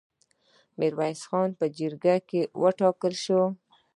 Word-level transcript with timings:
میرویس 0.77 1.19
نیکه 1.31 1.55
په 1.59 1.65
جرګه 1.77 2.13
وټاکل 2.61 3.13
شو. 3.23 3.41